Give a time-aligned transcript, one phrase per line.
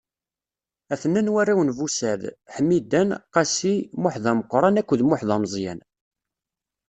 [0.93, 2.21] A-ten-an warraw n Bussaɛd:
[2.55, 5.79] Ḥmidan, Qasi, Muḥdameqṛan akked Muḥdameẓyan.